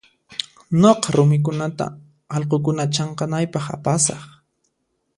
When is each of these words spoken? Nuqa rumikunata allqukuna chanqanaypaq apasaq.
Nuqa 0.79 1.07
rumikunata 1.15 1.85
allqukuna 2.35 2.83
chanqanaypaq 2.95 3.65
apasaq. 3.75 4.21